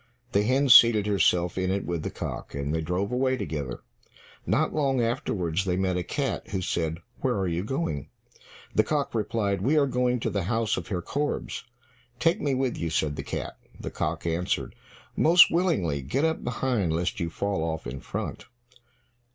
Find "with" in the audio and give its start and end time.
1.85-2.01, 12.55-12.77